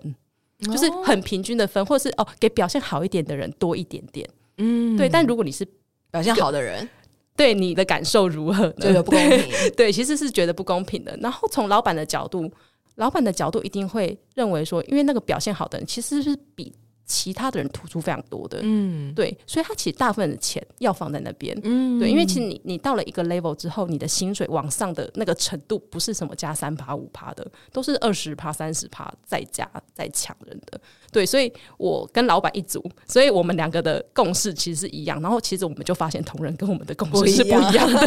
[0.67, 4.27] 哦、就是很平均的分，或者是哦，给表现好一点的人多一点点。
[4.57, 5.09] 嗯，对。
[5.09, 5.67] 但如果你是
[6.09, 6.87] 表现好的人，
[7.35, 8.73] 对你的感受如何呢？
[8.79, 11.17] 觉得不公平对，对，其实是觉得不公平的。
[11.21, 12.49] 然后从老板的角度，
[12.95, 16.73] 老板的角度一定会认为说，因为那个表现好的人其实是比。
[17.05, 30.79] 其他的人突出非常多的，嗯，对，所以他其实大部分的钱要放在那边，嗯，对，因为其实你你到了一个 level 之后，你的薪水往上的那个程度不是什么加三趴五趴的，都是二十趴三十趴再加再抢人的，
[31.11, 37.99] 对，所以我跟老板一组，所以我们两个的共识其实是一样，然后其实我们就发现同仁跟我们的共识是不一样的，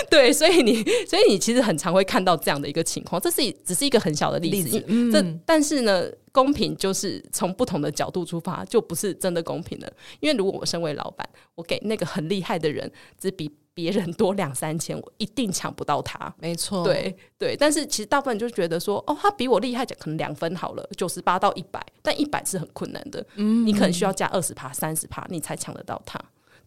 [0.10, 6.04] 对，所以你所以你其实很常会看到这样的一个情况，这是只是一个很小的例子，嗯，这但是呢。
[6.30, 9.92] 公平就是从不同的角度出发，就不是真的公平了。
[10.20, 12.88] 因为如果我身为老板，我给那个很厉害的人
[13.18, 16.32] 只比别人多两三千，我一定抢不到他。
[16.38, 17.56] 没错，对对。
[17.56, 23.26] 但是其实大部分人就觉得说，哦，他比我厉害，可能两分好了，九十八到一百，但一百是很困难的。
[23.34, 26.20] 嗯，你可能需要加二十趴、三十趴，你才抢得到他。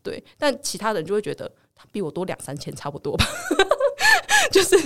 [0.04, 1.50] 对，但其他人就会觉得
[1.92, 3.26] 比我多两三千，差不多吧。
[4.54, 4.78] 就是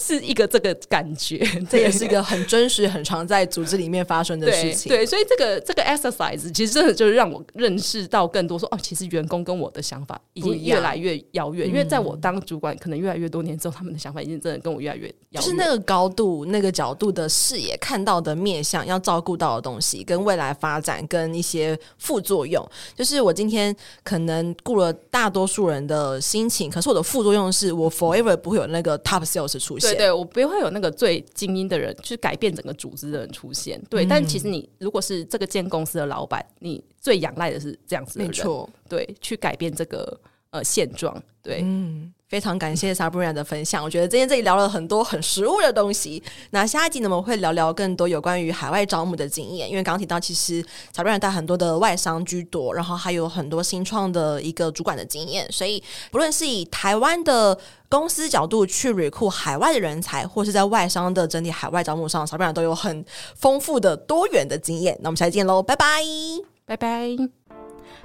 [0.00, 1.38] 是一个这个感觉，
[1.70, 4.88] 这也是一个很真实、很常在组织里面发生的事情。
[4.90, 11.68] 对，对，所以这个这个 exercise 其实真的就是让我认识到更多说，说哦，其实员工跟我的想法已经越来越遥远。
[11.68, 15.42] 因为在我当主管可能越来越多年之后，他们的想法已经真的跟我越来越遥远。
[15.42, 22.66] 就是那个高度、那个角度的视野，看到的面向，要照顾到的东西，跟未来发展，跟一些副作用。
[22.96, 28.98] 就是我今天可能顾了大多数人的心情，可是我的副作用是我 forever 不会有那个。
[29.12, 33.78] Top sales 出现，对对，我不会有那个最精英的人去改变整个组织的人出现。
[33.90, 40.18] 对，嗯、但其实你如果是这个间公司的老板，你最仰赖的是这样子的人，没错，对，去改变这个
[40.52, 41.20] 呃现状。
[41.42, 42.14] 对，嗯。
[42.28, 46.22] 非常感谢 Sabrina 的分享，我觉得今天这里聊了很多很实物的东西。
[46.48, 50.64] 那下一集呢，我们会聊聊更多有关于海外招募的经验，因为刚刚提到，其实
[50.96, 57.58] Sabrina 带很多的外商居多，然后还有很多新创的一个主管的经验，所以不论是以台湾的
[57.90, 64.96] 公司角度去 recruit 海外的人才，或是在外商的整体海外招募上，Sabrina 都有很丰富的多元的经验。
[65.02, 66.02] 那我们下期见喽，拜拜，
[66.64, 67.41] 拜拜。